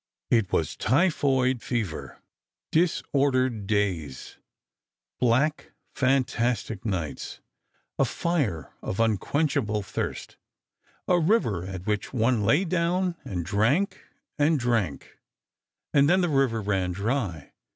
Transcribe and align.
It 0.31 0.51
was 0.51 0.75
typhoid 0.75 1.61
fever. 1.61 2.19
Disordered 2.71 3.67
days... 3.67 4.39
black, 5.19 5.73
fantastic 5.93 6.83
nights, 6.83 7.39
a 7.99 8.05
fire 8.05 8.73
of 8.81 8.99
unquenchable 8.99 9.83
thirst... 9.83 10.37
a 11.07 11.19
river 11.19 11.63
at 11.67 11.85
which 11.85 12.13
one 12.13 12.41
lay 12.43 12.65
down 12.65 13.15
and 13.23 13.45
drank 13.45 14.01
and 14.39 14.59
drank... 14.59 15.19
and 15.93 16.09
then 16.09 16.21
the 16.21 16.29
river 16.29 16.63
ran 16.63 16.93
dry 16.93 17.53